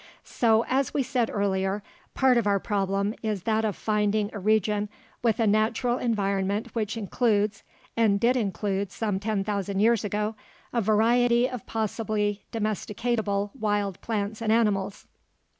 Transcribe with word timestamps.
So, 0.25 0.65
as 0.67 0.95
we 0.95 1.03
said 1.03 1.29
earlier, 1.31 1.83
part 2.15 2.35
of 2.35 2.47
our 2.47 2.59
problem 2.59 3.13
is 3.21 3.43
that 3.43 3.63
of 3.63 3.75
finding 3.75 4.31
a 4.33 4.39
region 4.39 4.89
with 5.21 5.39
a 5.39 5.45
natural 5.45 5.99
environment 5.99 6.73
which 6.73 6.97
includes 6.97 7.61
and 7.95 8.19
did 8.19 8.35
include, 8.35 8.91
some 8.91 9.19
ten 9.19 9.43
thousand 9.43 9.79
years 9.79 10.03
ago 10.03 10.33
a 10.73 10.81
variety 10.81 11.47
of 11.47 11.67
possibly 11.67 12.43
domesticable 12.51 13.51
wild 13.53 14.01
plants 14.01 14.41
and 14.41 14.51
animals. 14.51 15.05